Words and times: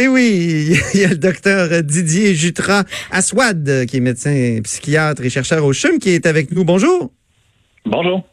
Et 0.00 0.08
oui, 0.08 0.78
il 0.94 1.00
y 1.00 1.04
a 1.04 1.08
le 1.08 1.18
docteur 1.18 1.82
Didier 1.82 2.34
Jutras 2.34 2.84
Aswad, 3.10 3.84
qui 3.84 3.98
est 3.98 4.00
médecin 4.00 4.60
psychiatre 4.64 5.22
et 5.22 5.28
chercheur 5.28 5.62
au 5.62 5.74
CHUM, 5.74 5.98
qui 5.98 6.08
est 6.08 6.24
avec 6.24 6.52
nous. 6.52 6.64
Bonjour. 6.64 7.12
Bonjour. 7.84 8.26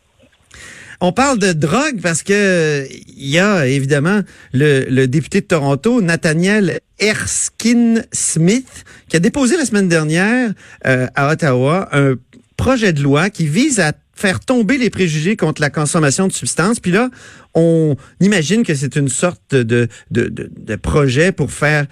On 1.02 1.12
parle 1.12 1.40
de 1.40 1.52
drogue 1.52 1.99
parce 2.02 2.23
que 2.23 2.88
il 2.90 3.27
y 3.27 3.38
a 3.38 3.67
évidemment 3.67 4.21
le, 4.53 5.07
député 5.07 5.41
de 5.41 5.45
Toronto, 5.48 6.02
Nathaniel 6.02 6.80
Erskine 6.99 8.05
Smith, 8.13 8.85
qui 9.09 9.18
a 9.18 9.20
déposé 9.20 9.57
la 9.57 9.65
semaine 9.65 9.90
dernière 9.90 10.54
euh, 10.85 11.07
à 11.15 11.34
Ottawa 11.34 11.90
un 11.91 12.13
projet 12.55 12.93
de 12.93 13.04
loi 13.04 13.29
qui 13.29 13.45
vise 13.45 13.81
à 13.81 13.91
faire 14.17 14.39
tomber 14.39 14.77
les 14.77 14.89
préjugés 14.89 15.35
contre 15.35 15.62
la 15.62 15.70
consommation 15.70 16.27
de 16.27 16.34
substances. 16.34 16.80
Puis 16.80 16.91
là, 16.91 17.09
on 17.53 17.95
imagine 18.20 18.63
que 18.63 18.73
c'est 18.76 18.95
une 18.95 19.09
sorte 19.09 19.55
de, 19.55 19.88
de, 20.12 20.27
de, 20.30 20.76
projet 20.76 21.31
pour 21.31 21.52
faire 21.52 21.85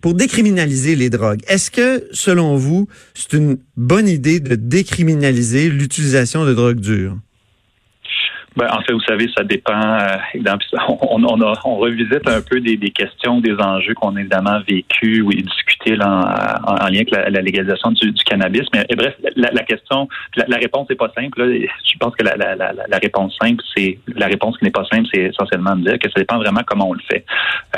pour 0.00 0.14
décriminaliser 0.14 0.96
les 0.96 1.08
drogues. 1.08 1.40
Est-ce 1.48 1.70
que, 1.70 2.06
selon 2.12 2.56
vous, 2.56 2.88
c'est 3.14 3.32
une 3.32 3.56
bonne 3.76 4.08
idée 4.08 4.38
de 4.38 4.54
décriminaliser 4.54 5.70
l'utilisation 5.70 6.44
de 6.44 6.52
drogues 6.52 6.80
dures? 6.80 7.16
Ben, 8.56 8.68
en 8.70 8.80
fait, 8.82 8.92
vous 8.92 9.00
savez, 9.00 9.28
ça 9.36 9.42
dépend. 9.42 9.72
Euh, 9.72 10.16
on, 10.88 11.24
on, 11.24 11.40
a, 11.40 11.54
on 11.64 11.76
revisite 11.76 12.28
un 12.28 12.40
peu 12.40 12.60
des, 12.60 12.76
des 12.76 12.90
questions, 12.90 13.40
des 13.40 13.54
enjeux 13.54 13.94
qu'on 13.94 14.14
a 14.14 14.20
évidemment 14.20 14.60
vécu 14.68 15.22
ou 15.22 15.32
discutés 15.32 15.96
en, 16.00 16.20
en, 16.20 16.88
lien 16.88 17.00
avec 17.00 17.10
la, 17.10 17.40
légalisation 17.42 17.90
du, 17.90 18.12
du, 18.12 18.24
cannabis. 18.24 18.62
Mais 18.72 18.86
bref, 18.96 19.14
la, 19.34 19.50
la 19.50 19.62
question, 19.64 20.08
la, 20.36 20.44
la 20.46 20.56
réponse 20.58 20.88
n'est 20.88 20.96
pas 20.96 21.10
simple. 21.16 21.42
Là. 21.42 21.52
Je 21.52 21.98
pense 21.98 22.14
que 22.14 22.24
la, 22.24 22.36
la 22.36 22.98
réponse 22.98 23.36
simple, 23.42 23.62
c'est 23.76 23.98
la 24.14 24.26
réponse 24.26 24.56
qui 24.58 24.64
n'est 24.64 24.70
pas 24.70 24.84
simple, 24.84 25.08
c'est 25.12 25.22
essentiellement 25.22 25.74
de 25.74 25.82
dire 25.82 25.98
que 25.98 26.08
ça 26.10 26.20
dépend 26.20 26.38
vraiment 26.38 26.62
comment 26.64 26.90
on 26.90 26.94
le 26.94 27.02
fait. 27.10 27.24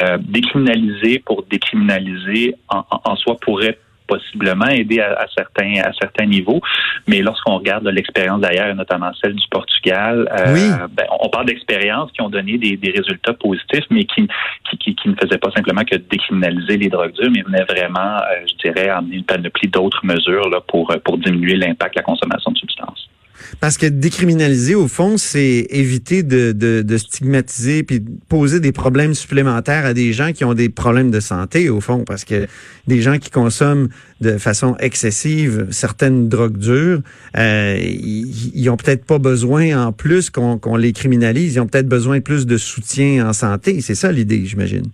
Euh, 0.03 0.19
décriminaliser 0.21 1.21
pour 1.21 1.45
décriminaliser 1.51 2.55
en, 2.69 2.85
en 2.91 3.17
soi 3.17 3.37
pourrait 3.41 3.79
possiblement 4.07 4.67
aider 4.67 5.01
à, 5.01 5.27
certains 5.37 5.81
à 5.83 5.93
certains 6.01 6.27
niveaux. 6.27 6.61
Mais 7.07 7.21
lorsqu'on 7.23 7.59
regarde 7.59 7.87
l'expérience 7.87 8.41
d'ailleurs, 8.41 8.75
notamment 8.75 9.13
celle 9.23 9.35
du 9.35 9.47
Portugal, 9.51 10.29
euh, 10.33 10.87
ben, 10.91 11.07
on 11.21 11.29
parle 11.29 11.47
d'expériences 11.47 12.11
qui 12.13 12.21
ont 12.21 12.31
donné 12.31 12.59
des, 12.59 12.91
résultats 12.91 13.35
positifs, 13.35 13.85
mais 13.91 14.05
qui, 14.05 14.27
qui, 14.79 14.95
qui, 14.95 15.09
ne 15.09 15.15
faisaient 15.15 15.39
pas 15.39 15.51
simplement 15.51 15.83
que 15.83 15.97
décriminaliser 15.97 16.77
les 16.79 16.89
drogues 16.89 17.13
dures, 17.13 17.31
mais 17.31 17.43
venaient 17.43 17.65
vraiment, 17.65 18.17
euh, 18.17 18.47
je 18.49 18.69
dirais, 18.69 18.89
amener 18.89 19.17
une 19.17 19.25
panoplie 19.25 19.69
d'autres 19.69 20.05
mesures 20.05 20.49
là, 20.49 20.61
pour, 20.67 20.95
pour 21.05 21.19
diminuer 21.19 21.57
l'impact 21.57 21.95
de 21.95 22.01
la 22.01 22.05
consommation 22.05 22.53
de 22.53 22.59
substances. 22.59 23.06
Parce 23.61 23.79
que 23.79 23.87
décriminaliser, 23.87 24.75
au 24.75 24.89
fond, 24.89 25.17
c'est 25.17 25.67
éviter 25.71 26.23
de, 26.23 26.53
de, 26.53 26.83
de, 26.83 26.97
stigmatiser 26.97 27.83
puis 27.83 28.03
poser 28.29 28.61
des 28.61 28.73
problèmes 28.73 29.15
supplémentaires 29.15 29.87
à 29.87 29.95
des 29.95 30.13
gens 30.13 30.33
qui 30.33 30.45
ont 30.45 30.55
des 30.55 30.69
problèmes 30.69 31.11
de 31.11 31.21
santé, 31.21 31.69
au 31.69 31.81
fond. 31.81 32.05
Parce 32.05 32.25
que 32.25 32.47
des 32.87 33.03
gens 33.03 33.19
qui 33.19 33.31
consomment 33.31 33.89
de 34.21 34.39
façon 34.39 34.77
excessive 34.79 35.67
certaines 35.71 36.29
drogues 36.29 36.59
dures, 36.59 37.01
euh, 37.37 37.77
ils, 37.79 38.69
ont 38.71 38.77
peut-être 38.77 39.05
pas 39.05 39.19
besoin, 39.19 39.87
en 39.87 39.93
plus, 39.93 40.31
qu'on 40.31 40.77
les 40.77 40.93
criminalise. 40.93 41.55
Ils 41.55 41.61
ont 41.61 41.67
peut-être 41.67 41.89
besoin 41.89 42.21
plus 42.21 42.47
de 42.47 42.57
soutien 42.57 43.29
en 43.29 43.33
santé. 43.33 43.81
C'est 43.81 43.95
ça 43.95 44.13
l'idée, 44.13 44.45
j'imagine. 44.45 44.87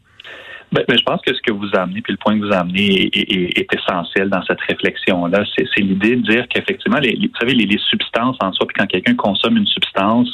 Ben, 0.72 0.84
ben, 0.88 0.97
je 0.97 1.05
pense 1.05 1.21
que 1.21 1.34
ce 1.34 1.43
que 1.43 1.53
vous 1.53 1.69
amenez, 1.75 2.00
puis 2.00 2.12
le 2.12 2.16
point 2.16 2.38
que 2.38 2.47
vous 2.47 2.53
amenez 2.53 3.10
est, 3.12 3.66
essentiel 3.75 4.31
dans 4.31 4.43
cette 4.43 4.60
réflexion-là. 4.62 5.44
C'est, 5.55 5.81
l'idée 5.81 6.16
de 6.16 6.22
dire 6.22 6.49
qu'effectivement, 6.49 6.99
vous 6.99 7.38
savez, 7.38 7.55
les, 7.55 7.78
substances 7.91 8.37
en 8.41 8.53
soi, 8.53 8.66
puis 8.66 8.77
quand 8.78 8.87
quelqu'un 8.87 9.15
consomme 9.15 9.56
une 9.59 9.66
substance, 9.66 10.28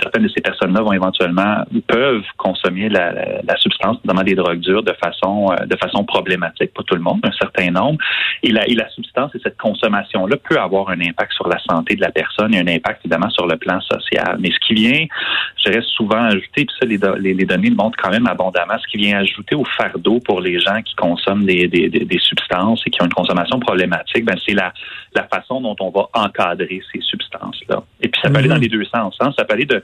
certaines 0.00 0.24
de 0.24 0.28
ces 0.28 0.40
personnes-là 0.40 0.80
vont 0.82 0.92
éventuellement, 0.92 1.64
peuvent 1.86 2.24
consommer 2.36 2.88
la, 2.88 3.12
la, 3.12 3.56
substance, 3.56 3.98
notamment 4.04 4.24
des 4.24 4.34
drogues 4.34 4.60
dures, 4.60 4.82
de 4.82 4.94
façon, 5.02 5.52
euh, 5.52 5.66
de 5.66 5.76
façon 5.76 6.04
problématique, 6.04 6.72
pas 6.74 6.82
tout 6.82 6.96
le 6.96 7.00
monde, 7.00 7.20
un 7.22 7.32
certain 7.32 7.70
nombre. 7.70 7.98
Et 8.42 8.50
la, 8.50 8.66
et 8.68 8.74
la 8.74 8.88
substance 8.90 9.32
et 9.34 9.40
cette 9.42 9.58
consommation-là 9.58 10.36
peut 10.48 10.58
avoir 10.58 10.88
un 10.88 11.00
impact 11.00 11.32
sur 11.32 11.48
la 11.48 11.58
santé 11.70 11.94
de 11.94 12.00
la 12.00 12.10
personne 12.10 12.52
et 12.54 12.58
un 12.58 12.66
impact 12.66 13.00
évidemment 13.04 13.30
sur 13.30 13.46
le 13.46 13.56
plan 13.56 13.80
social. 13.80 14.38
Mais 14.40 14.50
ce 14.50 14.58
qui 14.66 14.74
vient, 14.74 15.06
je 15.64 15.72
reste 15.72 15.88
souvent 15.88 16.24
ajouter, 16.24 16.64
puis 16.64 16.74
ça, 16.78 16.86
les, 16.86 16.98
les, 17.20 17.34
les 17.34 17.44
données 17.44 17.70
le 17.70 17.76
montrent 17.76 17.98
quand 18.02 18.10
même 18.10 18.26
abondamment, 18.26 18.78
ce 18.78 18.86
qui 18.86 18.98
vient 18.98 19.18
ajouter 19.18 19.54
au 19.54 19.64
fardeau 19.64 20.20
pour 20.20 20.40
les 20.40 20.58
gens 20.60 20.82
qui 20.82 20.94
consomment 20.94 21.46
des, 21.46 21.68
des, 21.68 21.88
des, 21.88 22.18
substances 22.18 22.82
et 22.86 22.90
qui 22.90 23.00
ont 23.02 23.06
une 23.06 23.12
consommation 23.12 23.58
problématique, 23.60 24.24
ben 24.24 24.36
c'est 24.44 24.54
la, 24.54 24.72
la 25.14 25.24
façon 25.24 25.60
dont 25.60 25.76
on 25.80 25.90
va 25.90 26.08
encadrer 26.14 26.82
ces 26.92 27.00
substances-là. 27.00 27.82
Et 28.00 28.08
puis 28.08 28.20
ça 28.22 28.30
peut 28.30 28.38
aller 28.38 28.48
dans 28.48 28.56
mhm. 28.56 28.62
les 28.62 28.68
deux 28.68 28.84
sens. 28.84 29.16
Hein? 29.20 29.32
Ça 29.36 29.44
peut 29.44 29.54
aller 29.54 29.66
de 29.66 29.82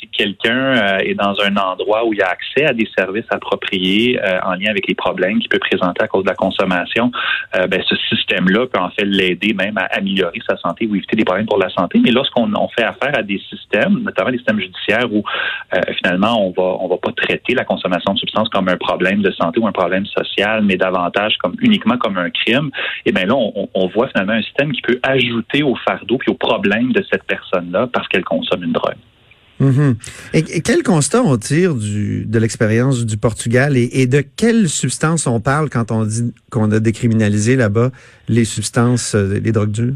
si 0.00 0.08
quelqu'un 0.08 0.76
euh, 0.76 0.98
est 0.98 1.14
dans 1.14 1.34
un 1.40 1.56
endroit 1.56 2.04
où 2.04 2.12
il 2.12 2.22
a 2.22 2.28
accès 2.28 2.64
à 2.64 2.72
des 2.72 2.88
services 2.96 3.26
appropriés 3.30 4.18
euh, 4.22 4.38
en 4.44 4.54
lien 4.54 4.70
avec 4.70 4.86
les 4.88 4.94
problèmes 4.94 5.38
qu'il 5.38 5.48
peut 5.48 5.58
présenter 5.58 6.02
à 6.02 6.08
cause 6.08 6.24
de 6.24 6.28
la 6.28 6.34
consommation, 6.34 7.12
euh, 7.56 7.66
ben, 7.66 7.82
ce 7.86 7.96
système-là 8.08 8.66
peut 8.66 8.80
en 8.80 8.90
fait 8.90 9.04
l'aider 9.04 9.52
même 9.52 9.76
à 9.78 9.84
améliorer 9.96 10.40
sa 10.48 10.56
santé 10.56 10.86
ou 10.86 10.96
éviter 10.96 11.16
des 11.16 11.24
problèmes 11.24 11.46
pour 11.46 11.58
la 11.58 11.68
santé. 11.70 12.00
Mais 12.02 12.10
lorsqu'on 12.10 12.52
on 12.54 12.68
fait 12.68 12.84
affaire 12.84 13.16
à 13.16 13.22
des 13.22 13.40
systèmes, 13.50 14.00
notamment 14.02 14.30
des 14.30 14.38
systèmes 14.38 14.60
judiciaires 14.60 15.12
où 15.12 15.22
finalement 15.98 16.46
on 16.46 16.50
va 16.50 16.78
on 16.80 16.88
va 16.88 16.96
pas 16.96 17.12
traiter 17.12 17.54
la 17.54 17.64
consommation 17.64 18.14
de 18.14 18.18
substances 18.18 18.48
comme 18.48 18.68
un 18.68 18.76
problème 18.76 19.22
de 19.22 19.30
santé 19.32 19.60
ou 19.60 19.66
un 19.66 19.72
problème 19.72 20.06
social, 20.06 20.62
mais 20.64 20.76
davantage 20.76 21.36
comme 21.38 21.54
uniquement 21.60 21.98
comme 21.98 22.16
un 22.18 22.30
crime, 22.30 22.70
et 23.04 23.10
eh 23.10 23.12
bien 23.12 23.26
là 23.26 23.34
on, 23.34 23.68
on 23.74 23.86
voit 23.88 24.08
finalement 24.08 24.32
un 24.32 24.42
système 24.42 24.72
qui 24.72 24.82
peut 24.82 24.98
ajouter 25.02 25.62
au 25.62 25.74
fardeau 25.76 26.18
puis 26.18 26.30
au 26.30 26.34
problème 26.34 26.92
de 26.92 27.04
cette 27.10 27.24
personne-là 27.24 27.88
parce 27.92 28.08
qu'elle 28.08 28.24
consomme 28.24 28.64
une 28.64 28.72
drogue. 28.72 28.96
Mhm. 29.60 29.96
et, 30.32 30.42
quel 30.62 30.82
constat 30.82 31.22
on 31.22 31.36
tire 31.36 31.74
du, 31.74 32.24
de 32.24 32.38
l'expérience 32.38 33.04
du 33.04 33.16
Portugal 33.16 33.76
et, 33.76 33.90
et, 33.92 34.06
de 34.06 34.24
quelles 34.36 34.68
substances 34.68 35.26
on 35.26 35.40
parle 35.40 35.68
quand 35.68 35.90
on 35.90 36.04
dit 36.04 36.32
qu'on 36.50 36.70
a 36.72 36.80
décriminalisé 36.80 37.56
là-bas 37.56 37.92
les 38.28 38.46
substances, 38.46 39.14
euh, 39.14 39.38
les 39.38 39.52
drogues 39.52 39.70
dures? 39.70 39.94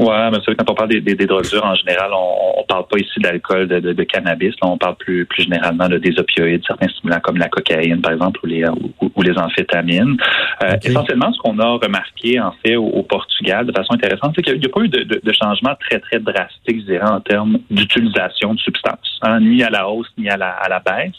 Ouais, 0.00 0.30
mais 0.30 0.38
c'est 0.42 0.54
quand 0.54 0.70
on 0.70 0.74
parle 0.74 0.88
des, 0.88 1.02
des, 1.02 1.14
des, 1.14 1.26
drogues 1.26 1.46
dures 1.46 1.62
en 1.62 1.74
général, 1.74 2.10
on, 2.14 2.60
on 2.60 2.64
parle 2.64 2.86
pas 2.86 2.96
ici 2.98 3.20
d'alcool, 3.20 3.68
de, 3.68 3.80
de, 3.80 3.92
de, 3.92 4.02
cannabis. 4.04 4.54
Là, 4.62 4.68
on 4.68 4.78
parle 4.78 4.96
plus, 4.96 5.26
plus 5.26 5.42
généralement 5.42 5.88
de, 5.88 5.98
des 5.98 6.18
opioïdes, 6.18 6.62
certains 6.66 6.88
stimulants 6.88 7.20
comme 7.20 7.36
la 7.36 7.50
cocaïne, 7.50 8.00
par 8.00 8.12
exemple, 8.12 8.40
ou 8.42 8.46
les, 8.46 8.64
ou, 8.66 9.22
les 9.22 9.36
amphétamines. 9.38 10.16
Euh, 10.64 10.76
essentiellement, 10.82 11.30
ce 11.34 11.38
qu'on 11.40 11.58
a 11.58 11.66
remarqué 11.66 12.40
en 12.40 12.52
fait 12.64 12.76
au, 12.76 13.02
Portugal 13.02 13.66
de 13.66 13.72
façon 13.72 13.92
intéressante, 13.92 14.32
c'est 14.36 14.42
qu'il 14.42 14.58
n'y 14.58 14.64
a, 14.64 14.68
pas 14.70 14.80
eu 14.80 14.88
de, 14.88 15.02
de, 15.02 15.32
changement 15.32 15.74
très 15.78 15.98
très 16.00 16.18
drastique, 16.18 16.80
je 16.80 16.92
dirais, 16.92 17.10
en 17.10 17.20
termes 17.20 17.58
d'utilisation 17.70 18.54
de 18.54 18.58
substances, 18.60 19.18
hein, 19.20 19.40
ni 19.40 19.62
à 19.62 19.68
la 19.68 19.86
hausse 19.86 20.08
ni 20.16 20.30
à 20.30 20.38
la, 20.38 20.48
à 20.48 20.68
la 20.70 20.80
baisse. 20.80 21.12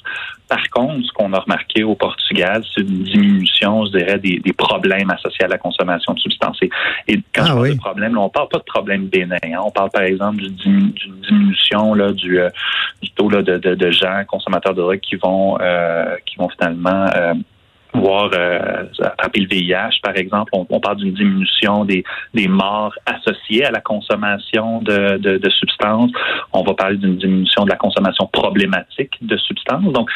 Par 0.52 0.70
contre, 0.70 1.06
ce 1.06 1.14
qu'on 1.14 1.32
a 1.32 1.40
remarqué 1.40 1.82
au 1.86 1.96
Portugal, 1.96 2.62
c'est 2.76 2.82
une 2.82 3.04
diminution, 3.04 3.86
je 3.86 3.92
dirais, 3.92 4.20
des, 4.20 4.38
des, 4.40 4.52
problèmes 4.52 5.10
associés 5.10 5.46
à 5.46 5.48
la 5.48 5.58
consommation 5.58 6.14
de 6.14 6.20
substances. 6.20 6.60
Et, 7.08 7.22
quand 7.34 7.44
ah 7.44 7.48
je 7.48 7.54
parle 7.54 7.70
de 7.70 7.78
problèmes, 7.78 8.18
on 8.18 8.28
parle 8.28 8.50
pas 8.50 8.58
de 8.58 8.64
problèmes 8.64 9.06
bénins. 9.06 9.38
Hein. 9.46 9.62
On 9.64 9.72
parle, 9.72 9.92
par 9.92 10.02
exemple, 10.02 10.42
d'une 10.42 10.92
diminution 11.26 11.94
là, 11.94 12.12
du, 12.12 12.42
euh, 12.42 12.50
du 13.02 13.10
taux 13.12 13.30
là, 13.30 13.42
de, 13.42 13.60
de, 13.60 13.76
de, 13.76 13.92
gens 13.92 14.26
consommateurs 14.28 14.74
de 14.74 14.82
drogue 14.82 15.00
qui 15.00 15.16
vont 15.16 15.58
euh, 15.62 16.18
qui 16.26 16.36
vont 16.36 16.50
finalement 16.50 17.06
euh, 17.16 17.34
voir 17.93 18.32
euh, 18.34 18.85
attraper 19.02 19.41
le 19.41 19.47
VIH, 19.47 19.99
par 20.02 20.16
exemple. 20.16 20.52
On, 20.53 20.79
parle 20.79 20.97
d'une 20.97 21.14
diminution 21.14 21.85
des, 21.85 22.03
des 22.34 22.47
morts 22.47 22.93
associées 23.05 23.66
à 23.66 23.72
la 23.72 23.82
consommation 23.82 24.82
de, 24.82 25.17
de, 25.17 25.38
de 25.38 25.49
substances. 25.49 26.11
On 26.53 26.64
va 26.64 26.73
parler 26.73 26.97
d'une 26.97 27.17
diminution 27.17 27.66
de 27.66 27.70
la 27.70 27.76
consommation 27.76 28.28
problématique 28.32 29.14
de 29.22 29.38
substances. 29.38 29.91
Donc, 29.93 30.09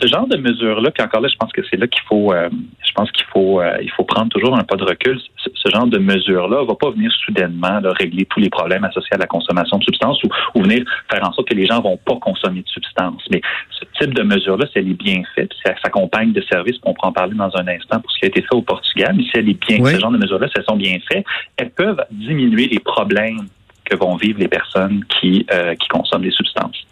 ce 0.00 0.06
genre 0.08 0.26
de 0.26 0.36
mesures-là, 0.36 0.90
puis 0.90 1.02
encore 1.02 1.20
là, 1.20 1.28
je 1.28 1.36
pense 1.36 1.52
que 1.52 1.62
c'est 1.70 1.76
là 1.76 1.86
qu'il 1.86 2.02
faut, 2.02 2.32
euh, 2.32 2.50
je 2.86 2.92
pense 2.92 3.10
qu'il 3.12 3.24
faut, 3.26 3.60
euh, 3.60 3.78
il 3.80 3.90
faut 3.90 4.04
prendre 4.04 4.28
toujours 4.28 4.56
un 4.56 4.62
pas 4.62 4.76
de 4.76 4.84
recul. 4.84 5.18
Ce, 5.36 5.70
genre 5.70 5.86
de 5.86 5.98
mesures-là 5.98 6.64
va 6.64 6.74
pas 6.76 6.90
venir 6.90 7.10
soudainement 7.24 7.80
régler 7.82 8.24
tous 8.26 8.38
les 8.38 8.50
problèmes 8.50 8.84
associés 8.84 9.14
à 9.14 9.18
la 9.18 9.26
consommation 9.26 9.78
de 9.78 9.84
substances 9.84 10.22
ou, 10.22 10.28
ou, 10.54 10.62
venir 10.62 10.84
faire 11.10 11.26
en 11.26 11.32
sorte 11.32 11.48
que 11.48 11.54
les 11.54 11.66
gens 11.66 11.80
vont 11.80 11.96
pas 11.96 12.16
consommer 12.16 12.62
de 12.62 12.68
substances. 12.68 13.22
Mais 13.32 13.40
ce 13.70 13.84
type 13.98 14.14
de 14.14 14.22
mesure-là, 14.22 14.66
si 14.72 14.78
elle 14.78 14.90
est 14.90 15.02
bien 15.02 15.22
faite, 15.34 15.52
si 15.54 15.62
elle 15.64 15.76
s'accompagne 15.82 16.32
de 16.32 16.40
services, 16.42 16.76
on 16.84 16.94
pourra 16.94 17.08
en 17.08 17.12
parler 17.12 17.34
dans 17.34 17.50
un 17.56 17.66
instant 17.66 18.00
pour 18.00 18.12
ce 18.12 18.18
qui 18.18 18.26
a 18.26 18.28
été 18.28 18.42
fait 18.42 18.54
au 18.54 18.62
Portugal, 18.62 19.12
mais 19.16 19.24
si 19.24 19.30
elle 19.34 19.48
est 19.48 19.66
bien, 19.66 19.84
ce 19.84 19.98
genre 19.98 20.12
de 20.12 20.18
mesures-là, 20.18 20.46
si 20.48 20.54
elles 20.56 20.64
sont 20.68 20.76
bien 20.76 20.96
faites, 21.10 21.24
elles 21.56 21.70
peuvent 21.70 22.04
diminuer 22.12 22.68
les 22.68 22.78
problèmes 22.78 23.48
que 23.84 23.96
vont 23.96 24.16
vivre 24.16 24.38
les 24.38 24.48
personnes 24.48 25.04
qui, 25.18 25.46
euh, 25.52 25.74
qui 25.74 25.88
consomment 25.88 26.22
des 26.22 26.30
substances 26.30 26.86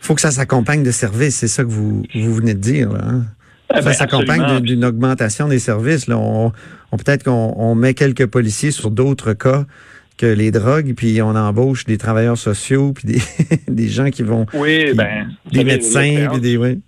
faut 0.00 0.14
que 0.14 0.20
ça 0.20 0.30
s'accompagne 0.30 0.82
de 0.82 0.90
services. 0.90 1.36
C'est 1.36 1.48
ça 1.48 1.62
que 1.64 1.68
vous, 1.70 2.02
vous 2.14 2.34
venez 2.34 2.54
de 2.54 2.60
dire. 2.60 2.92
Là, 2.92 3.00
hein? 3.06 3.24
Eh 3.72 3.74
ben, 3.76 3.82
ça 3.82 3.92
s'accompagne 3.92 4.40
absolument. 4.40 4.60
d'une 4.66 4.84
augmentation 4.84 5.46
des 5.46 5.58
services. 5.60 6.08
Là. 6.08 6.18
On, 6.18 6.52
on- 6.92 6.96
Peut-être 6.96 7.22
qu'on 7.24 7.54
on 7.56 7.74
met 7.76 7.94
quelques 7.94 8.26
policiers 8.26 8.72
sur 8.72 8.90
d'autres 8.90 9.32
cas 9.32 9.64
que 10.18 10.26
les 10.26 10.50
drogues, 10.50 10.92
puis 10.96 11.22
on 11.22 11.34
embauche 11.36 11.84
des 11.84 11.96
travailleurs 11.96 12.36
sociaux, 12.36 12.92
puis 12.92 13.04
des, 13.06 13.22
des 13.72 13.88
gens 13.88 14.10
qui 14.10 14.22
vont... 14.22 14.44
Oui, 14.54 14.86
qui- 14.90 14.94
ben, 14.94 15.28
des 15.52 15.64
médecins, 15.64 16.28
puis 16.32 16.40
des... 16.40 16.56
Ouais. 16.56 16.78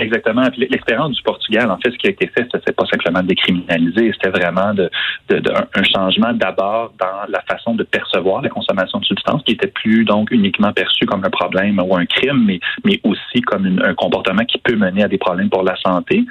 Exactement. 0.00 0.48
L'expérience 0.56 1.16
du 1.16 1.22
Portugal, 1.22 1.70
en 1.70 1.76
fait, 1.78 1.90
ce 1.90 1.96
qui 1.98 2.06
a 2.06 2.10
été 2.10 2.26
fait, 2.28 2.46
c'était 2.52 2.72
pas 2.72 2.84
simplement 2.86 3.20
de 3.22 3.26
décriminaliser, 3.28 4.12
c'était 4.12 4.30
vraiment 4.30 4.72
de, 4.74 4.88
de- 5.28 5.52
un- 5.52 5.82
changement 5.82 6.32
d'abord 6.34 6.92
dans 6.98 7.28
la 7.28 7.40
façon 7.42 7.74
de 7.74 7.82
percevoir 7.82 8.42
la 8.42 8.48
consommation 8.48 8.98
de 9.00 9.04
substances, 9.04 9.42
qui 9.44 9.52
était 9.52 9.66
plus 9.68 10.04
donc 10.04 10.30
uniquement 10.30 10.72
perçue 10.72 11.06
comme 11.06 11.24
un 11.24 11.30
problème 11.30 11.80
ou 11.80 11.96
un 11.96 12.06
crime, 12.06 12.44
mais, 12.46 12.60
mais 12.84 13.00
aussi 13.04 13.40
comme 13.42 13.66
une- 13.66 13.82
un 13.84 13.94
comportement 13.94 14.44
qui 14.44 14.58
peut 14.58 14.76
mener 14.76 15.02
à 15.04 15.08
des 15.08 15.18
problèmes 15.18 15.50
pour 15.50 15.62
la 15.62 15.76
santé. 15.76 16.24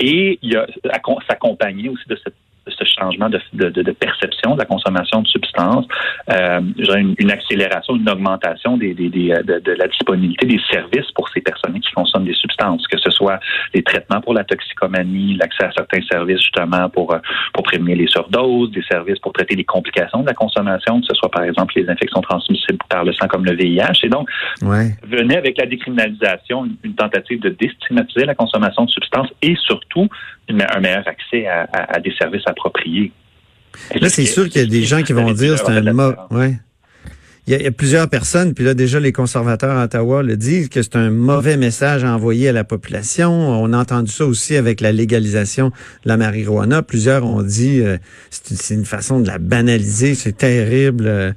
Et 0.00 0.38
il 0.42 0.52
y 0.52 0.56
a 0.56 0.66
accom- 0.90 1.18
s'accompagner 1.28 1.88
aussi 1.88 2.08
de 2.08 2.16
cette 2.24 2.34
ce 2.68 2.84
changement 2.84 3.28
de, 3.28 3.40
de, 3.54 3.68
de- 3.70 3.92
perception 3.92 4.54
de 4.54 4.58
la 4.60 4.64
consommation 4.64 5.22
de 5.22 5.28
substances, 5.28 5.86
euh, 6.30 6.60
une, 6.96 7.14
une 7.18 7.30
accélération, 7.30 7.96
une 7.96 8.08
augmentation 8.08 8.76
des, 8.76 8.94
des, 8.94 9.08
des, 9.08 9.28
de, 9.44 9.58
de 9.60 9.72
la 9.72 9.86
disponibilité 9.88 10.46
des 10.46 10.60
services 10.70 11.10
pour 11.14 11.28
ces 11.28 11.40
personnes 11.40 11.78
qui 11.80 11.90
consomment 11.92 12.24
des 12.24 12.34
substances, 12.34 12.86
que 12.88 12.98
ce 12.98 13.10
soit 13.10 13.38
les 13.74 13.82
traitements 13.82 14.20
pour 14.20 14.34
la 14.34 14.44
toxicomanie, 14.44 15.36
l'accès 15.36 15.64
à 15.64 15.72
certains 15.72 16.00
services 16.10 16.40
justement 16.40 16.88
pour, 16.88 17.12
euh, 17.14 17.18
pour 17.52 17.64
prévenir 17.64 17.96
les 17.96 18.06
surdoses, 18.08 18.70
des 18.72 18.82
services 18.90 19.18
pour 19.20 19.32
traiter 19.32 19.56
les 19.56 19.64
complications 19.64 20.20
de 20.22 20.26
la 20.26 20.34
consommation, 20.34 21.00
que 21.00 21.06
ce 21.06 21.14
soit 21.14 21.30
par 21.30 21.44
exemple 21.44 21.72
les 21.76 21.88
infections 21.88 22.20
transmissibles 22.20 22.78
par 22.88 23.04
le 23.04 23.12
sang 23.12 23.26
comme 23.28 23.44
le 23.44 23.54
VIH. 23.54 24.00
Et 24.04 24.08
donc, 24.08 24.28
Ouais. 24.62 24.90
venait 25.04 25.36
avec 25.36 25.58
la 25.58 25.66
décriminalisation 25.66 26.64
une, 26.64 26.76
une 26.84 26.94
tentative 26.94 27.40
de 27.40 27.50
déstigmatiser 27.50 28.24
la 28.26 28.34
consommation 28.34 28.84
de 28.84 28.90
substances 28.90 29.28
et 29.42 29.54
surtout 29.56 30.08
une- 30.48 30.62
un 30.68 30.80
meilleur 30.80 31.06
accès 31.06 31.46
à, 31.46 31.62
à- 31.72 31.96
à 31.96 32.00
des 32.00 32.12
services 32.18 32.42
appropriés. 32.46 33.12
Là, 33.98 34.08
c'est 34.10 34.26
sûr 34.26 34.48
qu'il 34.48 34.60
y 34.60 34.64
a 34.64 34.68
des 34.68 34.84
gens 34.84 35.02
qui 35.02 35.12
vont 35.12 35.32
dire 35.32 35.56
c'est 35.58 35.70
un 35.70 35.92
mauvais. 35.92 36.16
Ouais. 36.30 36.58
Il 37.48 37.52
y, 37.52 37.56
a, 37.56 37.58
il 37.58 37.64
y 37.64 37.66
a 37.66 37.72
plusieurs 37.72 38.08
personnes, 38.08 38.54
puis 38.54 38.64
là 38.64 38.72
déjà 38.72 39.00
les 39.00 39.10
conservateurs 39.10 39.76
à 39.76 39.84
Ottawa 39.86 40.22
le 40.22 40.36
disent 40.36 40.68
que 40.68 40.80
c'est 40.80 40.94
un 40.94 41.10
mauvais 41.10 41.56
message 41.56 42.04
à 42.04 42.14
envoyer 42.14 42.48
à 42.50 42.52
la 42.52 42.62
population. 42.62 43.32
On 43.32 43.72
a 43.72 43.78
entendu 43.78 44.12
ça 44.12 44.24
aussi 44.26 44.54
avec 44.54 44.80
la 44.80 44.92
légalisation 44.92 45.70
de 45.70 46.08
la 46.08 46.16
marijuana. 46.16 46.82
Plusieurs 46.82 47.24
ont 47.26 47.42
dit 47.42 47.80
euh, 47.80 47.96
c'est 48.30 48.74
une 48.74 48.84
façon 48.84 49.18
de 49.18 49.26
la 49.26 49.38
banaliser, 49.38 50.14
c'est 50.14 50.36
terrible. 50.36 51.06
Euh, 51.08 51.32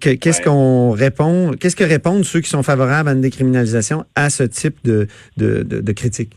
que- 0.00 0.14
Qu'est-ce 0.14 0.38
Ouais. 0.38 0.44
qu'on 0.46 0.90
répond 0.90 1.52
Qu'est-ce 1.52 1.76
que 1.76 1.84
répondent 1.84 2.24
ceux 2.24 2.40
qui 2.40 2.50
sont 2.50 2.64
favorables 2.64 3.08
à 3.08 3.12
une 3.12 3.20
décriminalisation 3.20 4.04
à 4.16 4.28
ce 4.28 4.42
type 4.42 4.78
de, 4.82 5.06
de, 5.36 5.62
de, 5.62 5.80
de 5.80 5.92
critique? 5.92 6.32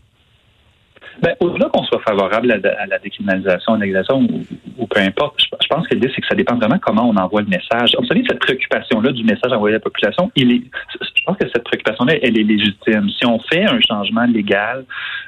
Ben, 1.22 1.34
au-delà 1.40 1.68
qu'on 1.68 1.84
soit 1.84 2.00
favorable 2.00 2.52
à, 2.52 2.86
la 2.86 2.98
décriminalisation, 2.98 3.74
à 3.74 3.78
la 3.78 4.14
ou, 4.14 4.86
peu 4.86 5.00
importe, 5.00 5.34
je, 5.40 5.46
je 5.60 5.66
pense 5.68 5.86
que 5.88 5.94
l'idée, 5.94 6.10
c'est 6.14 6.20
que 6.20 6.26
ça 6.26 6.34
dépend 6.34 6.56
vraiment 6.56 6.78
comment 6.78 7.08
on 7.08 7.16
envoie 7.16 7.40
le 7.40 7.48
message. 7.48 7.96
Vous 7.98 8.06
savez, 8.06 8.22
cette 8.28 8.38
préoccupation-là 8.38 9.12
du 9.12 9.24
message 9.24 9.52
envoyé 9.52 9.74
à 9.74 9.78
la 9.78 9.80
population, 9.80 10.30
il 10.36 10.52
est, 10.52 10.62
je 11.00 11.22
pense 11.24 11.36
que 11.38 11.48
cette 11.48 11.64
préoccupation-là, 11.64 12.14
elle 12.22 12.38
est 12.38 12.44
légitime. 12.44 13.08
Si 13.18 13.26
on 13.26 13.38
fait 13.40 13.64
un 13.64 13.80
changement 13.80 14.26
légal 14.26 14.84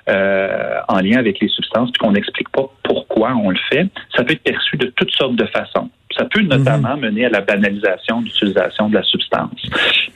euh, 0.08 0.80
en 0.88 1.00
lien 1.00 1.18
avec 1.18 1.40
les 1.40 1.48
substances, 1.48 1.90
puis 1.90 1.98
qu'on 1.98 2.12
n'explique 2.12 2.48
pas 2.50 2.66
pourquoi 2.82 3.34
on 3.34 3.50
le 3.50 3.58
fait, 3.70 3.88
ça 4.14 4.24
peut 4.24 4.34
être 4.34 4.42
perçu 4.42 4.76
de 4.76 4.86
toutes 4.96 5.12
sortes 5.12 5.36
de 5.36 5.46
façons. 5.46 5.90
Ça 6.18 6.24
peut 6.24 6.40
notamment 6.42 6.96
mener 6.96 7.26
à 7.26 7.28
la 7.30 7.40
banalisation 7.42 8.22
d'utilisation 8.22 8.88
de 8.88 8.94
la 8.94 9.02
substance. 9.04 9.60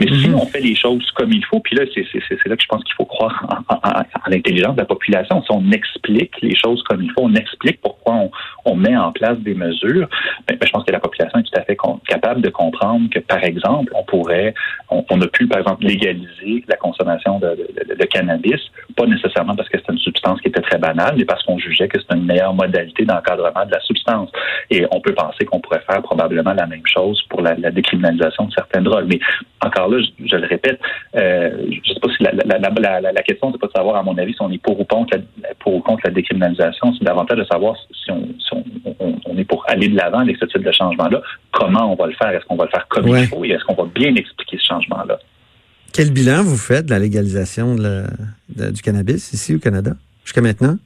Mais 0.01 0.07
si 0.09 0.29
Mhm. 0.29 0.35
on 0.35 0.47
fait 0.47 0.61
les 0.61 0.75
choses 0.75 1.09
comme 1.13 1.31
il 1.33 1.45
faut, 1.45 1.61
puis 1.61 1.77
là, 1.77 1.85
c'est 1.95 2.49
là 2.49 2.57
que 2.57 2.63
je 2.63 2.67
pense 2.69 2.83
qu'il 2.85 2.95
faut 2.97 3.05
croire 3.05 3.47
en, 3.69 3.75
en- 3.75 3.79
en- 3.79 4.01
en 4.01 4.31
l'intelligence 4.31 4.75
de 4.75 4.81
la 4.81 4.87
population. 4.87 5.43
Si 5.43 5.53
on 5.53 5.71
explique 5.71 6.33
les 6.43 6.57
choses 6.57 6.83
comme 6.85 7.03
il 7.03 7.11
faut, 7.13 7.23
on 7.23 7.35
explique 7.35 7.81
pourquoi 7.81 8.15
on, 8.15 8.31
on 8.65 8.75
met 8.75 8.97
en 8.97 9.13
place 9.13 9.39
des 9.39 9.55
mesures, 9.55 10.09
ben, 10.49 10.57
ben, 10.59 10.67
je 10.67 10.71
pense 10.73 10.85
que 10.85 10.93
la 10.93 11.01
population 11.01 11.39
est 11.39 11.43
tout 11.45 11.59
à 11.59 11.63
fait 11.63 11.77
capable 12.09 12.41
de 12.43 12.49
comprendre 12.51 13.09
que, 13.11 13.21
par 13.21 13.43
exemple, 13.45 13.93
on 13.95 14.03
pourrait, 14.05 14.55
on, 14.91 15.05
on 15.11 15.21
a 15.21 15.27
pu, 15.29 15.47
par 15.47 15.61
exemple, 15.61 15.85
légaliser 15.85 16.65
la 16.69 16.77
consommation 16.77 17.39
de, 17.39 17.49
de- 17.51 17.89
de- 17.91 17.95
de 17.99 18.05
cannabis, 18.07 18.61
pas 19.03 19.11
nécessairement 19.11 19.55
parce 19.57 19.69
que 19.69 19.79
c'était 19.79 19.93
une 19.93 19.99
substance 19.99 20.41
qui 20.41 20.49
était 20.49 20.61
très 20.61 20.79
banale, 20.79 21.15
mais 21.17 21.25
parce 21.25 21.43
qu'on 21.45 21.59
jugeait 21.59 21.89
que 21.89 21.99
c'était 22.01 22.17
une 22.17 22.25
meilleure 22.27 22.55
modalité 22.55 23.05
d'encadrement 23.05 23.65
de 23.67 23.71
la 23.73 23.81
substance. 23.81 24.31
Et 24.71 24.87
on 24.91 25.01
peut 25.01 25.15
penser 25.15 25.45
qu'on 25.45 25.61
pourrait 25.61 25.83
faire 25.91 26.01
probablement 26.03 26.53
la 26.55 26.67
même 26.67 26.87
chose 26.87 27.21
pour 27.29 27.43
la, 27.43 27.55
la 27.57 27.71
décriminalisation 27.71 28.45
de 28.47 28.53
certaines 28.53 28.85
drogues. 28.85 29.07
Mais 29.09 29.19
encore 29.65 29.89
là, 29.89 29.99
je, 30.01 30.27
je 30.27 30.37
le 30.37 30.47
répète, 30.47 30.79
euh, 31.17 31.51
je 31.71 31.79
ne 31.91 31.95
sais 31.95 32.01
pas 32.01 32.09
si 32.17 32.23
la, 32.23 32.33
la, 32.33 32.59
la, 32.59 32.71
la, 32.81 33.01
la- 33.01 33.13
la 33.13 33.23
question, 33.23 33.51
c'est 33.53 33.59
pas 33.61 33.67
de 33.67 33.73
savoir, 33.73 33.97
à 33.97 34.03
mon 34.03 34.17
avis, 34.19 34.33
si 34.35 34.43
on 34.43 34.51
est 34.51 34.63
pour 34.63 34.79
ou 34.81 34.85
contre 34.85 35.17
la, 35.17 35.55
pour 35.61 35.75
ou 35.75 35.81
contre 35.81 36.03
la 36.05 36.11
décriminalisation, 36.13 36.93
c'est 36.95 37.05
davantage 37.05 37.39
de 37.39 37.45
savoir 37.45 37.75
si 38.05 38.11
on, 38.11 38.23
si 38.39 38.55
on, 38.55 38.65
on- 39.01 39.17
on 39.27 39.37
est 39.39 39.45
pour 39.45 39.65
aller 39.69 39.89
de 39.89 39.97
l'avant 39.97 40.21
avec 40.21 40.37
ce 40.37 40.45
type 40.47 40.63
de 40.63 40.73
changement-là, 40.73 41.21
comment 41.53 41.91
on 41.93 41.97
va 41.97 42.07
le 42.07 42.13
faire, 42.15 42.31
est-ce 42.31 42.45
qu'on 42.45 42.57
va 42.57 42.65
le 42.67 42.71
faire 42.71 42.87
comme 42.89 43.09
Ouais. 43.09 43.23
il 43.23 43.29
faut? 43.29 43.45
Et 43.45 43.51
est-ce 43.51 43.65
qu'on 43.65 43.75
va 43.75 43.89
bien 43.95 44.15
expliquer 44.15 44.59
ce 44.59 44.67
changement-là? 44.67 45.19
Quel 45.93 46.11
bilan 46.11 46.43
vous 46.43 46.57
faites 46.57 46.87
de 46.87 46.91
la 46.91 46.99
légalisation 46.99 47.75
de 47.75 47.83
la- 47.83 48.07
de- 48.69 48.71
du 48.73 48.83
cannabis 48.83 49.33
ici 49.33 49.55
au 49.55 49.59
Canada 49.59 49.93
jusqu'à 50.25 50.41
maintenant? 50.41 50.77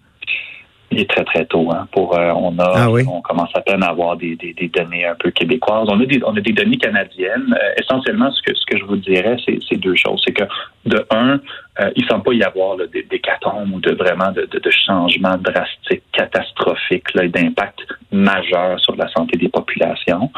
Il 0.92 1.00
est 1.00 1.10
très, 1.10 1.24
très 1.24 1.44
tôt. 1.46 1.68
Hein, 1.72 1.88
pour, 1.92 2.16
euh, 2.16 2.30
on, 2.36 2.56
a, 2.58 2.72
Ah 2.74 2.90
oui? 2.90 3.02
on 3.08 3.20
commence 3.20 3.50
à 3.54 3.60
peine 3.60 3.82
à 3.82 3.88
avoir 3.88 4.16
des, 4.16 4.36
des, 4.36 4.52
des 4.54 4.68
données 4.68 5.04
un 5.04 5.16
peu 5.16 5.30
québécoises. 5.32 5.88
On 5.90 6.00
a 6.00 6.06
des, 6.06 6.20
on 6.24 6.36
a 6.36 6.40
des 6.40 6.52
données 6.52 6.78
canadiennes. 6.78 7.52
Euh, 7.60 7.74
essentiellement, 7.82 8.30
ce 8.30 8.40
que, 8.42 8.56
ce 8.56 8.64
que 8.66 8.78
je 8.78 8.84
vous 8.84 8.96
dirais, 8.96 9.36
c'est, 9.44 9.58
c'est 9.68 9.76
deux 9.76 9.96
choses. 9.96 10.22
C'est 10.24 10.32
que, 10.32 10.44
de 10.86 11.04
un, 11.10 11.40
euh, 11.80 11.90
il 11.94 12.04
ne 12.04 12.08
semble 12.08 12.24
pas 12.24 12.32
y 12.32 12.42
avoir 12.42 12.76
là, 12.76 12.86
des 12.86 13.02
d'hécatombe 13.02 13.72
ou 13.72 13.80
de 13.80 13.92
vraiment 13.92 14.32
de, 14.32 14.42
de, 14.42 14.58
de 14.58 14.70
changements 14.70 15.36
drastiques, 15.36 16.04
catastrophiques, 16.12 17.12
là, 17.14 17.24
et 17.24 17.28
d'impact 17.28 17.80
majeur 18.12 18.80
sur 18.80 18.96
la 18.96 19.08
santé 19.08 19.36
des 19.36 19.48
populations. 19.48 20.30